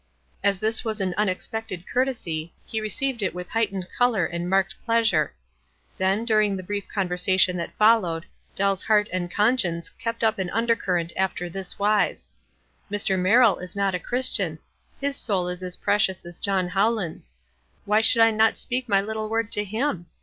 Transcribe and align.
As 0.43 0.57
this 0.57 0.83
was 0.83 0.99
an 0.99 1.13
unexpected 1.15 1.87
courtesy, 1.87 2.55
he 2.65 2.81
received 2.81 3.21
it 3.21 3.35
with 3.35 3.49
height 3.49 3.71
ened 3.71 3.85
color 3.95 4.25
and 4.25 4.49
marked 4.49 4.73
pleasure. 4.83 5.35
Then, 5.95 6.25
during 6.25 6.57
the 6.57 6.63
brief 6.63 6.87
conversation 6.87 7.55
that 7.57 7.77
followed, 7.77 8.25
Dell's 8.55 8.81
heart 8.81 9.09
and 9.13 9.29
conscience 9.29 9.91
kept 9.91 10.23
up 10.23 10.39
an 10.39 10.49
undercurrent 10.49 11.13
after 11.15 11.49
this 11.51 11.77
wise:" 11.77 12.29
Mr. 12.91 13.15
Merrill 13.19 13.59
is 13.59 13.75
not 13.75 13.93
a 13.93 13.99
Christian. 13.99 14.57
His 14.99 15.15
6oul 15.17 15.51
is 15.51 15.61
as 15.61 15.75
precious 15.77 16.25
as 16.25 16.39
John 16.39 16.69
Howland's. 16.69 17.33
Why 17.85 18.01
should 18.01 18.23
I 18.23 18.31
not 18.31 18.57
speak 18.57 18.89
my 18.89 19.01
little 19.01 19.29
word 19.29 19.51
to 19.51 19.63
him 19.63 20.07